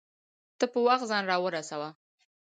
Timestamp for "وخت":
0.87-1.05